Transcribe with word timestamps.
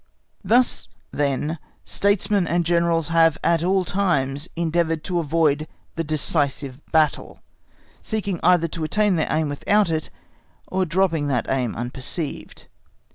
Thus, 0.43 0.87
then, 1.11 1.59
Statesmen 1.85 2.47
and 2.47 2.65
Generals 2.65 3.09
have 3.09 3.37
at 3.43 3.63
all 3.63 3.85
times 3.85 4.47
endeavoured 4.55 5.03
to 5.03 5.19
avoid 5.19 5.67
the 5.95 6.03
decisive 6.03 6.81
battle, 6.91 7.43
seeking 8.01 8.39
either 8.41 8.67
to 8.69 8.83
attain 8.83 9.15
their 9.15 9.29
aim 9.31 9.47
without 9.47 9.91
it, 9.91 10.09
or 10.65 10.87
dropping 10.87 11.27
that 11.27 11.45
aim 11.49 11.75
unperceived. 11.75 12.65